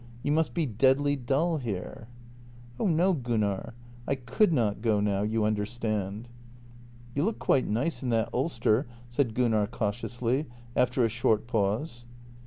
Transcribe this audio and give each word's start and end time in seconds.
You 0.23 0.31
must 0.31 0.55
be 0.55 0.65
deadly 0.65 1.15
dull 1.15 1.57
here."" 1.57 2.07
Oh 2.79 2.87
no, 2.87 3.13
Gunnar— 3.13 3.75
I 4.07 4.15
could 4.15 4.51
not 4.51 4.81
go 4.81 4.99
now, 4.99 5.21
you 5.21 5.43
understand."" 5.45 6.27
You 7.15 7.21
look 7.23 7.37
quite 7.37 7.67
nice 7.67 8.01
in 8.01 8.09
that 8.09 8.29
ulster," 8.33 8.87
said 9.09 9.35
Gunnar 9.35 9.67
cautiously, 9.67 10.47
after 10.75 11.05
a 11.05 11.07
short 11.07 11.45
pause. 11.45 12.05